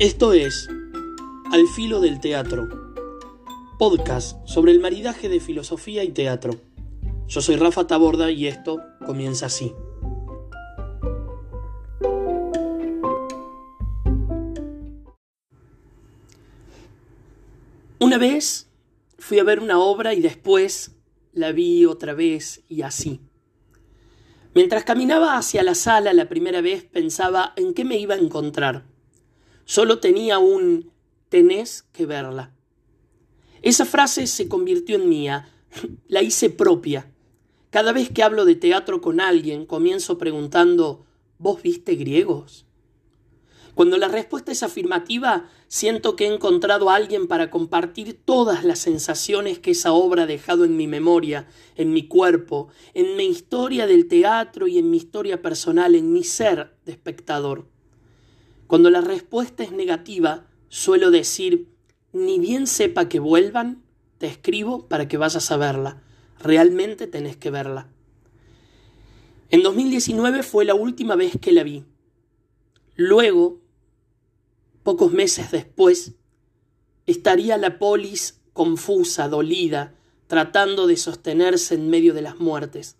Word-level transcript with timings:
Esto 0.00 0.32
es 0.32 0.68
Al 1.50 1.66
filo 1.74 1.98
del 1.98 2.20
teatro, 2.20 2.68
podcast 3.80 4.38
sobre 4.46 4.70
el 4.70 4.78
maridaje 4.78 5.28
de 5.28 5.40
filosofía 5.40 6.04
y 6.04 6.12
teatro. 6.12 6.52
Yo 7.26 7.40
soy 7.40 7.56
Rafa 7.56 7.88
Taborda 7.88 8.30
y 8.30 8.46
esto 8.46 8.78
comienza 9.04 9.46
así. 9.46 9.74
Una 17.98 18.18
vez 18.18 18.70
fui 19.18 19.40
a 19.40 19.44
ver 19.44 19.58
una 19.58 19.80
obra 19.80 20.14
y 20.14 20.20
después 20.20 20.92
la 21.32 21.50
vi 21.50 21.86
otra 21.86 22.14
vez 22.14 22.62
y 22.68 22.82
así. 22.82 23.20
Mientras 24.54 24.84
caminaba 24.84 25.36
hacia 25.36 25.64
la 25.64 25.74
sala 25.74 26.12
la 26.12 26.28
primera 26.28 26.60
vez 26.60 26.84
pensaba 26.84 27.52
en 27.56 27.74
qué 27.74 27.84
me 27.84 27.98
iba 27.98 28.14
a 28.14 28.18
encontrar. 28.18 28.97
Solo 29.68 29.98
tenía 29.98 30.38
un 30.38 30.92
tenés 31.28 31.82
que 31.92 32.06
verla. 32.06 32.54
Esa 33.60 33.84
frase 33.84 34.26
se 34.26 34.48
convirtió 34.48 34.96
en 34.96 35.10
mía, 35.10 35.50
la 36.08 36.22
hice 36.22 36.48
propia. 36.48 37.12
Cada 37.68 37.92
vez 37.92 38.08
que 38.08 38.22
hablo 38.22 38.46
de 38.46 38.54
teatro 38.54 39.02
con 39.02 39.20
alguien, 39.20 39.66
comienzo 39.66 40.16
preguntando 40.16 41.04
¿Vos 41.36 41.60
viste 41.60 41.96
griegos? 41.96 42.64
Cuando 43.74 43.98
la 43.98 44.08
respuesta 44.08 44.52
es 44.52 44.62
afirmativa, 44.62 45.50
siento 45.66 46.16
que 46.16 46.24
he 46.24 46.32
encontrado 46.32 46.88
a 46.88 46.94
alguien 46.94 47.28
para 47.28 47.50
compartir 47.50 48.18
todas 48.24 48.64
las 48.64 48.78
sensaciones 48.78 49.58
que 49.58 49.72
esa 49.72 49.92
obra 49.92 50.22
ha 50.22 50.26
dejado 50.26 50.64
en 50.64 50.78
mi 50.78 50.86
memoria, 50.86 51.46
en 51.76 51.92
mi 51.92 52.08
cuerpo, 52.08 52.68
en 52.94 53.18
mi 53.18 53.26
historia 53.26 53.86
del 53.86 54.08
teatro 54.08 54.66
y 54.66 54.78
en 54.78 54.88
mi 54.88 54.96
historia 54.96 55.42
personal, 55.42 55.94
en 55.94 56.10
mi 56.10 56.24
ser 56.24 56.74
de 56.86 56.92
espectador. 56.92 57.66
Cuando 58.68 58.90
la 58.90 59.00
respuesta 59.00 59.64
es 59.64 59.72
negativa, 59.72 60.46
suelo 60.68 61.10
decir, 61.10 61.66
ni 62.12 62.38
bien 62.38 62.68
sepa 62.68 63.08
que 63.08 63.18
vuelvan, 63.18 63.82
te 64.18 64.28
escribo 64.28 64.86
para 64.86 65.08
que 65.08 65.16
vayas 65.16 65.50
a 65.50 65.56
verla. 65.56 66.00
Realmente 66.38 67.08
tenés 67.08 67.36
que 67.36 67.50
verla. 67.50 67.88
En 69.50 69.64
2019 69.64 70.44
fue 70.44 70.64
la 70.64 70.74
última 70.74 71.16
vez 71.16 71.36
que 71.40 71.50
la 71.50 71.64
vi. 71.64 71.84
Luego 72.94 73.58
Pocos 74.88 75.12
meses 75.12 75.50
después, 75.50 76.14
estaría 77.04 77.58
la 77.58 77.78
polis 77.78 78.40
confusa, 78.54 79.28
dolida, 79.28 79.94
tratando 80.28 80.86
de 80.86 80.96
sostenerse 80.96 81.74
en 81.74 81.90
medio 81.90 82.14
de 82.14 82.22
las 82.22 82.40
muertes. 82.40 82.96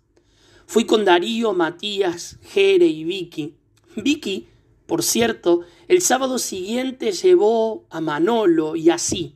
Fui 0.67 0.85
con 0.85 1.03
Darío, 1.03 1.53
Matías, 1.53 2.37
Jere 2.43 2.85
y 2.85 3.05
Vicky. 3.05 3.55
Vicky, 3.95 4.47
por 4.89 5.03
cierto, 5.03 5.61
el 5.87 6.01
sábado 6.01 6.39
siguiente 6.39 7.11
llevó 7.11 7.85
a 7.91 8.01
Manolo 8.01 8.75
y 8.75 8.89
así. 8.89 9.35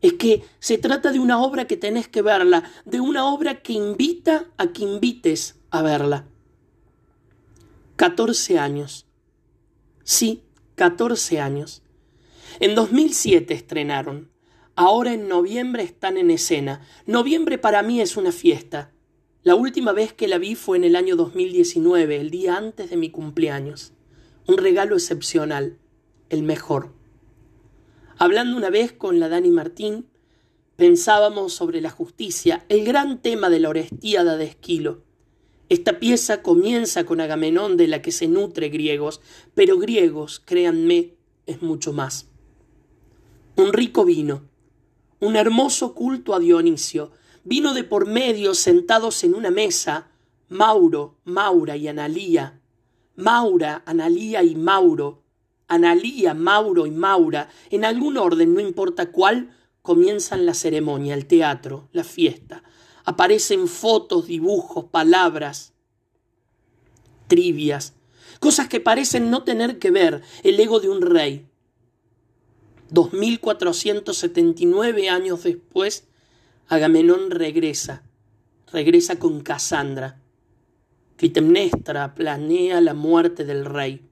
Es 0.00 0.12
que 0.12 0.44
se 0.60 0.78
trata 0.78 1.10
de 1.10 1.18
una 1.18 1.42
obra 1.42 1.66
que 1.66 1.76
tenés 1.76 2.06
que 2.06 2.22
verla, 2.22 2.70
de 2.84 3.00
una 3.00 3.26
obra 3.26 3.60
que 3.60 3.72
invita 3.72 4.46
a 4.58 4.68
que 4.68 4.84
invites 4.84 5.58
a 5.70 5.82
verla. 5.82 6.28
Catorce 7.96 8.60
años. 8.60 9.08
Sí, 10.04 10.44
14 10.76 11.40
años. 11.40 11.82
En 12.60 12.76
2007 12.76 13.54
estrenaron. 13.54 14.30
Ahora 14.76 15.12
en 15.12 15.26
noviembre 15.26 15.82
están 15.82 16.18
en 16.18 16.30
escena. 16.30 16.86
Noviembre 17.04 17.58
para 17.58 17.82
mí 17.82 18.00
es 18.00 18.16
una 18.16 18.30
fiesta. 18.30 18.92
La 19.42 19.56
última 19.56 19.90
vez 19.90 20.12
que 20.12 20.28
la 20.28 20.38
vi 20.38 20.54
fue 20.54 20.76
en 20.76 20.84
el 20.84 20.94
año 20.94 21.16
2019, 21.16 22.20
el 22.20 22.30
día 22.30 22.56
antes 22.56 22.90
de 22.90 22.96
mi 22.96 23.10
cumpleaños. 23.10 23.92
Un 24.46 24.58
regalo 24.58 24.96
excepcional, 24.96 25.78
el 26.28 26.42
mejor. 26.42 26.92
Hablando 28.18 28.56
una 28.56 28.70
vez 28.70 28.92
con 28.92 29.20
la 29.20 29.28
Dani 29.28 29.50
Martín, 29.50 30.06
pensábamos 30.76 31.52
sobre 31.52 31.80
la 31.80 31.90
justicia, 31.90 32.64
el 32.68 32.84
gran 32.84 33.22
tema 33.22 33.50
de 33.50 33.60
la 33.60 33.68
Orestiada 33.68 34.36
de 34.36 34.46
Esquilo. 34.46 35.04
Esta 35.68 36.00
pieza 36.00 36.42
comienza 36.42 37.04
con 37.04 37.20
Agamenón 37.20 37.76
de 37.76 37.86
la 37.86 38.02
que 38.02 38.10
se 38.10 38.26
nutre 38.26 38.68
griegos, 38.68 39.20
pero 39.54 39.78
griegos, 39.78 40.40
créanme, 40.44 41.14
es 41.46 41.62
mucho 41.62 41.92
más. 41.92 42.28
Un 43.54 43.72
rico 43.72 44.04
vino, 44.04 44.48
un 45.20 45.36
hermoso 45.36 45.94
culto 45.94 46.34
a 46.34 46.40
Dionisio, 46.40 47.12
vino 47.44 47.74
de 47.74 47.84
por 47.84 48.06
medio 48.06 48.54
sentados 48.54 49.22
en 49.22 49.34
una 49.34 49.52
mesa, 49.52 50.10
Mauro, 50.48 51.16
Maura 51.24 51.76
y 51.76 51.86
Analía, 51.86 52.61
Maura, 53.16 53.82
Analía 53.86 54.42
y 54.42 54.54
Mauro, 54.54 55.22
Analía, 55.68 56.34
Mauro 56.34 56.86
y 56.86 56.90
Maura, 56.90 57.48
en 57.70 57.84
algún 57.84 58.18
orden, 58.18 58.54
no 58.54 58.60
importa 58.60 59.10
cuál, 59.10 59.50
comienzan 59.82 60.46
la 60.46 60.54
ceremonia, 60.54 61.14
el 61.14 61.26
teatro, 61.26 61.88
la 61.92 62.04
fiesta, 62.04 62.62
aparecen 63.04 63.68
fotos, 63.68 64.26
dibujos, 64.26 64.86
palabras, 64.86 65.74
trivias, 67.26 67.92
cosas 68.40 68.68
que 68.68 68.80
parecen 68.80 69.30
no 69.30 69.44
tener 69.44 69.78
que 69.78 69.90
ver. 69.90 70.22
El 70.42 70.58
ego 70.60 70.80
de 70.80 70.88
un 70.88 71.00
rey. 71.00 71.46
2479 72.90 75.08
años 75.08 75.42
después, 75.42 76.08
Agamenón 76.68 77.30
regresa, 77.30 78.02
regresa 78.70 79.18
con 79.18 79.40
Casandra. 79.40 80.21
Clitemnestra 81.16 82.14
planea 82.14 82.80
la 82.80 82.94
muerte 82.94 83.44
del 83.44 83.64
rey. 83.64 84.08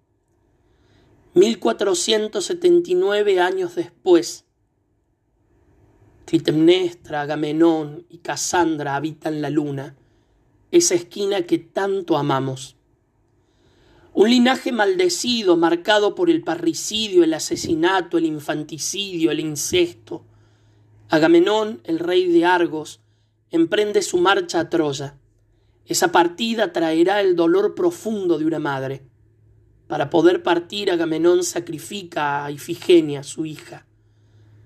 1479 1.34 3.40
años 3.40 3.76
después, 3.76 4.46
Clitemnestra, 6.24 7.20
Agamenón 7.22 8.04
y 8.08 8.18
Casandra 8.18 8.96
habitan 8.96 9.40
la 9.42 9.50
luna, 9.50 9.96
esa 10.70 10.94
esquina 10.94 11.42
que 11.42 11.58
tanto 11.58 12.16
amamos. 12.16 12.76
Un 14.12 14.30
linaje 14.30 14.72
maldecido, 14.72 15.56
marcado 15.56 16.16
por 16.16 16.30
el 16.30 16.42
parricidio, 16.42 17.22
el 17.22 17.34
asesinato, 17.34 18.18
el 18.18 18.26
infanticidio, 18.26 19.30
el 19.30 19.38
incesto. 19.38 20.24
Agamenón, 21.08 21.80
el 21.84 22.00
rey 22.00 22.26
de 22.26 22.44
Argos, 22.44 23.00
emprende 23.50 24.02
su 24.02 24.18
marcha 24.18 24.60
a 24.60 24.68
Troya. 24.68 25.19
Esa 25.86 26.12
partida 26.12 26.72
traerá 26.72 27.20
el 27.20 27.36
dolor 27.36 27.74
profundo 27.74 28.38
de 28.38 28.44
una 28.44 28.58
madre. 28.58 29.02
Para 29.86 30.08
poder 30.08 30.42
partir, 30.42 30.90
Agamenón 30.90 31.42
sacrifica 31.42 32.44
a 32.44 32.50
Ifigenia, 32.50 33.22
su 33.22 33.44
hija. 33.44 33.86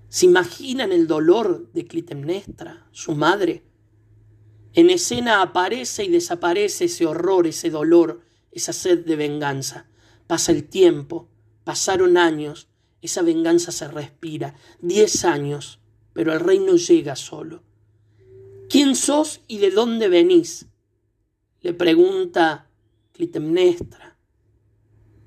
¿Se 0.07 0.27
imaginan 0.27 0.91
el 0.91 1.07
dolor 1.07 1.71
de 1.73 1.85
Clitemnestra, 1.85 2.87
su 2.91 3.15
madre? 3.15 3.63
En 4.73 4.89
escena 4.89 5.41
aparece 5.41 6.03
y 6.03 6.09
desaparece 6.09 6.85
ese 6.85 7.05
horror, 7.05 7.47
ese 7.47 7.69
dolor, 7.69 8.21
esa 8.51 8.71
sed 8.71 9.05
de 9.05 9.15
venganza. 9.15 9.87
Pasa 10.27 10.51
el 10.51 10.65
tiempo, 10.65 11.27
pasaron 11.63 12.17
años, 12.17 12.67
esa 13.01 13.21
venganza 13.21 13.71
se 13.71 13.87
respira. 13.87 14.55
Diez 14.79 15.25
años, 15.25 15.79
pero 16.13 16.33
el 16.33 16.39
rey 16.39 16.59
no 16.59 16.75
llega 16.75 17.15
solo. 17.15 17.63
¿Quién 18.69 18.95
sos 18.95 19.41
y 19.47 19.57
de 19.59 19.71
dónde 19.71 20.07
venís? 20.07 20.67
Le 21.65 21.73
pregunta 21.73 22.69
Clitemnestra. 23.11 24.15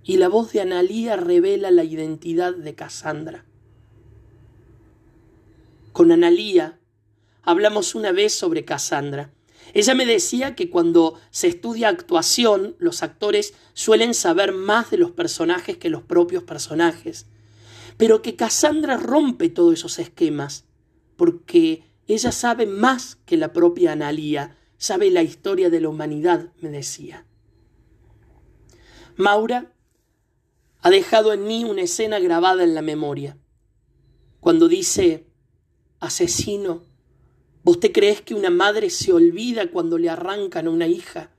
Y 0.03 0.16
la 0.16 0.28
voz 0.28 0.53
de 0.53 0.62
Analía 0.62 1.16
revela 1.16 1.71
la 1.71 1.84
identidad 1.84 2.54
de 2.54 2.75
Casandra 2.75 3.44
con 5.99 6.12
Analía 6.12 6.78
hablamos 7.43 7.97
una 7.97 8.12
vez 8.12 8.32
sobre 8.32 8.65
Cassandra. 8.65 9.32
Ella 9.75 9.97
me 9.97 10.06
decía 10.06 10.54
que 10.54 10.71
cuando 10.71 11.19
se 11.32 11.49
estudia 11.49 11.88
actuación, 11.88 12.76
los 12.79 13.02
actores 13.02 13.52
suelen 13.75 14.14
saber 14.14 14.52
más 14.52 14.93
de 14.93 14.96
los 14.96 15.11
personajes 15.11 15.76
que 15.76 15.90
los 15.90 16.02
propios 16.02 16.44
personajes, 16.44 17.26
pero 17.96 18.23
que 18.23 18.37
Cassandra 18.37 18.96
rompe 18.96 19.49
todos 19.49 19.75
esos 19.75 19.99
esquemas, 19.99 20.67
porque 21.17 21.82
ella 22.06 22.31
sabe 22.31 22.67
más 22.67 23.17
que 23.26 23.37
la 23.37 23.52
propia 23.52 23.90
Analía, 23.90 24.56
sabe 24.78 25.10
la 25.10 25.22
historia 25.22 25.69
de 25.69 25.80
la 25.80 25.88
humanidad, 25.88 26.52
me 26.60 26.70
decía. 26.70 27.26
Maura 29.16 29.72
ha 30.80 30.90
dejado 30.90 31.32
en 31.32 31.46
mí 31.46 31.64
una 31.64 31.82
escena 31.82 32.20
grabada 32.20 32.62
en 32.62 32.75
la 32.75 32.82
memoria, 32.82 33.36
cuando 34.40 34.69
dice 34.69 35.26
asesino. 36.00 36.84
¿Vos 37.64 37.80
te 37.80 37.92
crees 37.92 38.22
que 38.22 38.34
una 38.34 38.50
madre 38.50 38.88
se 38.88 39.12
olvida 39.12 39.70
cuando 39.70 39.98
le 39.98 40.08
arrancan 40.08 40.69
a 40.69 40.70
una 40.70 40.86
hija? 40.86 41.30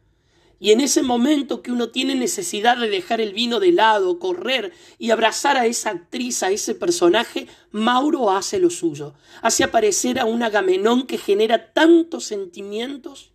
Y 0.60 0.72
en 0.72 0.82
ese 0.82 1.04
momento 1.04 1.62
que 1.62 1.72
uno 1.72 1.90
tiene 1.90 2.16
necesidad 2.16 2.78
de 2.78 2.90
dejar 2.90 3.22
el 3.22 3.34
vino 3.34 3.62
de 3.62 3.72
lado, 3.72 4.20
correr 4.20 4.74
y 4.98 5.12
abrazar 5.12 5.56
a 5.56 5.66
esa 5.66 5.92
actriz, 5.92 6.44
a 6.44 6.52
ese 6.52 6.76
personaje, 6.76 7.48
Mauro 7.72 8.30
hace 8.30 8.60
lo 8.60 8.70
suyo. 8.70 9.14
Hace 9.42 9.64
aparecer 9.64 10.20
a 10.20 10.26
un 10.26 10.44
Agamenón 10.44 11.08
que 11.08 11.18
genera 11.18 11.72
tantos 11.72 12.26
sentimientos. 12.26 13.32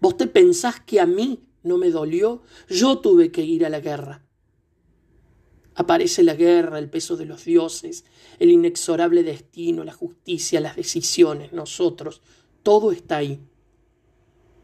¿Vos 0.00 0.16
te 0.16 0.26
pensás 0.26 0.80
que 0.80 1.00
a 1.00 1.06
mí 1.06 1.44
no 1.62 1.78
me 1.78 1.90
dolió? 1.90 2.42
Yo 2.68 2.98
tuve 2.98 3.30
que 3.30 3.42
ir 3.42 3.64
a 3.64 3.68
la 3.68 3.78
guerra. 3.78 4.24
Aparece 5.76 6.24
la 6.24 6.34
guerra, 6.34 6.80
el 6.80 6.90
peso 6.90 7.16
de 7.16 7.24
los 7.24 7.44
dioses, 7.44 8.04
el 8.40 8.50
inexorable 8.50 9.22
destino, 9.22 9.84
la 9.84 9.92
justicia, 9.92 10.60
las 10.60 10.74
decisiones, 10.74 11.52
nosotros, 11.52 12.20
todo 12.64 12.90
está 12.90 13.18
ahí. 13.18 13.40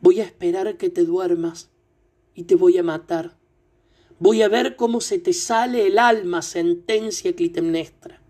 Voy 0.05 0.21
a 0.21 0.25
esperar 0.25 0.77
que 0.77 0.91
te 0.91 1.03
duermas 1.06 1.71
y 2.35 2.43
te 2.43 2.56
voy 2.56 2.77
a 2.77 2.83
matar. 2.83 3.39
Voy 4.19 4.43
a 4.43 4.49
ver 4.49 4.77
cómo 4.77 5.01
se 5.01 5.19
te 5.19 5.33
sale 5.33 5.87
el 5.87 5.99
alma, 5.99 6.43
sentencia 6.43 7.35
Clitemnestra. 7.35 8.21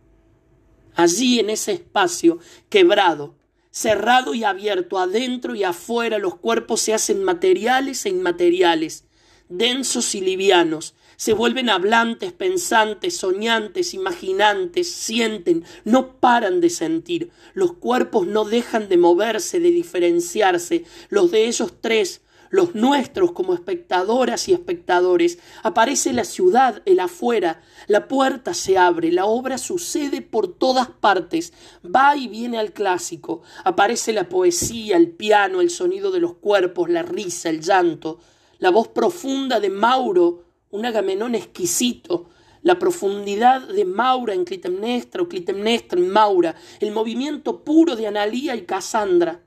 Allí 0.94 1.41
en 1.41 1.50
ese 1.50 1.73
espacio 1.73 2.38
quebrado, 2.69 3.35
cerrado 3.73 4.35
y 4.35 4.44
abierto, 4.44 5.00
adentro 5.00 5.56
y 5.56 5.65
afuera, 5.65 6.19
los 6.19 6.37
cuerpos 6.37 6.81
se 6.81 6.94
hacen 6.94 7.25
materiales 7.25 8.06
e 8.06 8.11
inmateriales, 8.11 9.06
densos 9.49 10.15
y 10.15 10.20
livianos, 10.20 10.94
se 11.16 11.32
vuelven 11.32 11.70
hablantes, 11.70 12.32
pensantes, 12.32 13.16
soñantes, 13.16 13.94
imaginantes, 13.94 14.90
sienten, 14.90 15.64
no 15.84 16.16
paran 16.19 16.61
de 16.61 16.70
sentir. 16.70 17.31
Los 17.52 17.75
cuerpos 17.75 18.26
no 18.26 18.44
dejan 18.44 18.88
de 18.88 18.96
moverse, 18.96 19.61
de 19.61 19.70
diferenciarse. 19.70 20.84
Los 21.08 21.31
de 21.31 21.46
ellos 21.46 21.75
tres, 21.81 22.22
los 22.55 22.76
nuestros 22.76 23.32
como 23.32 23.52
espectadoras 23.52 24.49
y 24.49 24.52
espectadores. 24.52 25.38
Aparece 25.64 26.12
la 26.12 26.25
ciudad, 26.25 26.82
el 26.84 27.00
afuera, 27.00 27.60
la 27.88 28.06
puerta 28.06 28.55
se 28.55 28.78
abre, 28.78 29.10
la 29.10 29.26
obra 29.26 29.58
sucede 29.58 30.22
por 30.22 30.46
todas 30.46 30.88
partes, 30.88 31.52
va 31.84 32.17
y 32.17 32.28
viene 32.28 32.58
al 32.58 32.72
clásico. 32.72 33.43
Aparece 33.64 34.12
la 34.12 34.28
poesía, 34.28 34.96
el 34.96 35.10
piano, 35.10 35.60
el 35.60 35.70
sonido 35.70 36.12
de 36.12 36.20
los 36.20 36.34
cuerpos, 36.34 36.88
la 36.88 37.02
risa, 37.02 37.50
el 37.50 37.60
llanto, 37.60 38.20
la 38.58 38.70
voz 38.70 38.87
profunda 38.87 39.58
de 39.58 39.70
Mauro 39.70 40.44
un 40.75 40.85
Agamenón 40.85 41.37
exquisito, 41.37 42.26
la 42.62 42.81
profundidad 42.81 43.69
de 43.69 43.85
Maura 43.85 44.35
en 44.35 44.44
Clitemnestra 44.44 45.23
o 45.23 45.29
Clitemnestra 45.29 46.00
en 46.00 46.09
Maura, 46.09 46.56
el 46.81 46.91
movimiento 46.91 47.62
puro 47.62 47.94
de 47.94 48.09
Analía 48.09 48.56
y 48.56 48.62
Cassandra. 48.62 49.44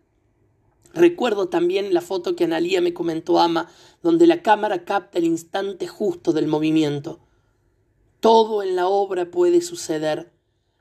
Recuerdo 0.93 1.49
también 1.49 1.93
la 1.93 1.99
foto 1.99 2.33
que 2.33 2.45
Analía 2.45 2.79
me 2.79 2.93
comentó 2.93 3.41
Ama, 3.41 3.69
donde 4.01 4.25
la 4.25 4.41
cámara 4.41 4.85
capta 4.85 5.17
el 5.17 5.25
instante 5.25 5.85
justo 5.85 6.31
del 6.31 6.47
movimiento. 6.47 7.19
Todo 8.21 8.63
en 8.63 8.77
la 8.77 8.87
obra 8.87 9.29
puede 9.29 9.59
suceder. 9.59 10.31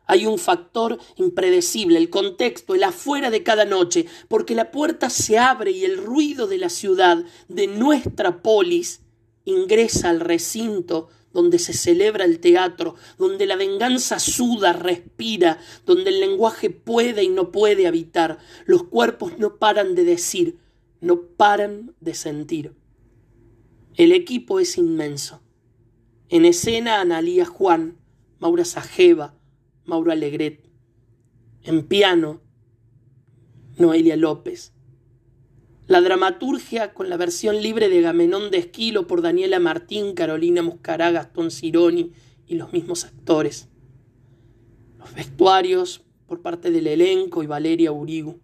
Hay 0.07 0.27
un 0.27 0.39
factor 0.39 1.01
impredecible, 1.17 1.99
el 1.99 2.09
contexto, 2.09 2.77
el 2.77 2.85
afuera 2.85 3.31
de 3.31 3.43
cada 3.43 3.65
noche, 3.65 4.07
porque 4.29 4.55
la 4.55 4.71
puerta 4.71 5.11
se 5.11 5.39
abre 5.39 5.73
y 5.73 5.85
el 5.85 5.97
ruido 5.97 6.47
de 6.47 6.59
la 6.59 6.69
ciudad, 6.69 7.25
de 7.49 7.67
nuestra 7.67 8.43
polis, 8.43 9.01
ingresa 9.47 10.11
al 10.11 10.21
recinto 10.21 11.09
donde 11.33 11.59
se 11.59 11.73
celebra 11.73 12.25
el 12.25 12.41
teatro, 12.41 12.95
donde 13.19 13.47
la 13.47 13.57
venganza 13.57 14.19
suda, 14.19 14.73
respira, 14.73 15.59
donde 15.85 16.11
el 16.11 16.21
lenguaje 16.21 16.71
puede 16.71 17.25
y 17.25 17.29
no 17.29 17.53
puede 17.53 17.87
habitar, 17.87 18.39
los 18.65 18.85
cuerpos 18.85 19.39
no 19.39 19.57
paran 19.57 19.95
de 19.95 20.05
decir, 20.05 20.59
no 21.01 21.23
paran 21.23 21.95
de 22.01 22.15
sentir. 22.15 22.75
El 23.97 24.13
equipo 24.13 24.61
es 24.61 24.79
inmenso. 24.79 25.41
En 26.29 26.45
escena 26.45 27.01
Analía 27.01 27.45
Juan, 27.45 27.99
Maura 28.39 28.65
Sajeva, 28.65 29.35
Mauro 29.85 30.13
Alegret. 30.13 30.69
En 31.63 31.87
piano, 31.87 32.41
Noelia 33.77 34.17
López. 34.17 34.73
La 35.89 36.01
dramaturgia 36.01 36.93
con 36.93 37.09
la 37.09 37.17
versión 37.17 37.63
libre 37.63 37.89
de 37.89 38.01
Gamenón 38.01 38.51
de 38.51 38.59
Esquilo 38.59 39.07
por 39.07 39.23
Daniela 39.23 39.61
Martín, 39.61 40.15
Carolina 40.15 40.61
Muscará, 40.61 41.13
Gastón 41.13 41.53
Cironi 41.53 42.11
y 42.49 42.57
los 42.57 42.73
mismos 42.73 43.05
actores. 43.05 43.69
Los 44.99 45.15
vestuarios 45.15 46.03
por 46.27 46.43
parte 46.43 46.73
del 46.73 46.89
elenco 46.89 47.45
y 47.45 47.47
Valeria 47.47 47.93
Urigu. 47.93 48.41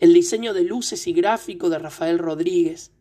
El 0.00 0.12
diseño 0.12 0.52
de 0.52 0.64
luces 0.64 1.06
y 1.06 1.14
gráfico 1.14 1.70
de 1.70 1.78
Rafael 1.78 2.18
Rodríguez. 2.18 2.92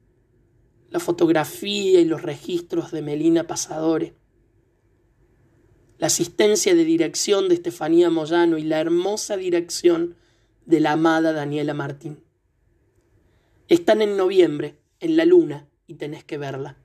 La 0.89 1.01
fotografía 1.01 1.99
y 1.99 2.05
los 2.05 2.21
registros 2.21 2.91
de 2.91 3.01
Melina 3.01 3.45
Pasadore. 3.45 4.13
La 5.97 6.07
asistencia 6.07 6.73
de 6.73 6.85
dirección 6.85 7.49
de 7.49 7.55
Estefanía 7.55 8.09
Moyano 8.09 8.57
y 8.57 8.63
la 8.63 8.79
hermosa 8.79 9.35
dirección 9.35 10.15
de 10.65 10.79
la 10.79 10.93
amada 10.93 11.33
Daniela 11.33 11.73
Martín. 11.73 12.28
Están 13.69 14.01
en 14.01 14.17
noviembre, 14.17 14.79
en 14.99 15.15
la 15.15 15.25
luna, 15.25 15.67
y 15.85 15.93
tenés 15.93 16.23
que 16.23 16.37
verla. 16.37 16.77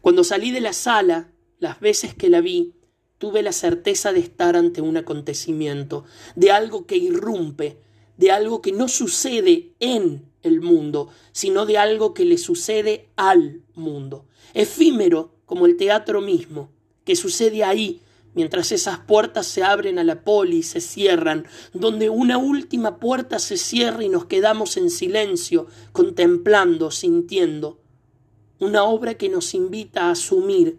Cuando 0.00 0.24
salí 0.24 0.50
de 0.50 0.60
la 0.60 0.72
sala, 0.72 1.30
las 1.58 1.78
veces 1.80 2.14
que 2.14 2.30
la 2.30 2.40
vi, 2.40 2.74
tuve 3.18 3.42
la 3.42 3.52
certeza 3.52 4.12
de 4.12 4.20
estar 4.20 4.56
ante 4.56 4.80
un 4.80 4.96
acontecimiento, 4.96 6.04
de 6.36 6.50
algo 6.50 6.86
que 6.86 6.96
irrumpe, 6.96 7.78
de 8.16 8.30
algo 8.30 8.62
que 8.62 8.72
no 8.72 8.88
sucede 8.88 9.72
en 9.78 10.30
el 10.42 10.60
mundo, 10.60 11.10
sino 11.32 11.66
de 11.66 11.78
algo 11.78 12.14
que 12.14 12.24
le 12.24 12.38
sucede 12.38 13.08
al 13.16 13.62
mundo. 13.74 14.26
Efímero 14.54 15.34
como 15.44 15.66
el 15.66 15.76
teatro 15.76 16.20
mismo, 16.20 16.70
que 17.04 17.16
sucede 17.16 17.62
ahí, 17.62 18.00
mientras 18.34 18.72
esas 18.72 18.98
puertas 19.00 19.46
se 19.46 19.62
abren 19.62 19.98
a 19.98 20.04
la 20.04 20.22
poli 20.22 20.58
y 20.58 20.62
se 20.62 20.80
cierran, 20.80 21.46
donde 21.72 22.10
una 22.10 22.38
última 22.38 22.98
puerta 22.98 23.38
se 23.38 23.56
cierra 23.56 24.04
y 24.04 24.08
nos 24.08 24.26
quedamos 24.26 24.76
en 24.76 24.90
silencio, 24.90 25.66
contemplando, 25.92 26.90
sintiendo, 26.90 27.80
una 28.58 28.84
obra 28.84 29.14
que 29.14 29.28
nos 29.28 29.54
invita 29.54 30.06
a 30.06 30.10
asumir 30.12 30.78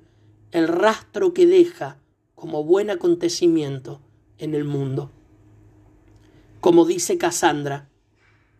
el 0.51 0.67
rastro 0.67 1.33
que 1.33 1.45
deja 1.45 1.99
como 2.33 2.63
buen 2.63 2.89
acontecimiento 2.89 4.01
en 4.37 4.53
el 4.53 4.63
mundo. 4.63 5.11
Como 6.61 6.85
dice 6.85 7.17
Cassandra, 7.17 7.89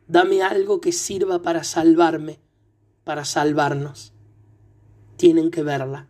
dame 0.08 0.42
algo 0.42 0.80
que 0.80 0.92
sirva 0.92 1.42
para 1.42 1.64
salvarme, 1.64 2.40
para 3.04 3.26
salvarnos. 3.26 4.14
Tienen 5.18 5.50
que 5.50 5.64
verla. 5.64 6.08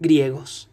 Griegos. 0.00 0.68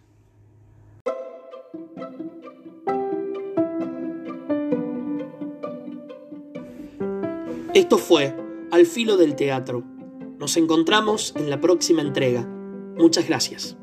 Esto 7.73 7.97
fue 7.97 8.35
Al 8.71 8.85
filo 8.85 9.17
del 9.17 9.35
teatro. 9.35 9.83
Nos 10.39 10.57
encontramos 10.57 11.33
en 11.35 11.49
la 11.49 11.59
próxima 11.59 12.01
entrega. 12.01 12.45
Muchas 12.97 13.27
gracias. 13.27 13.77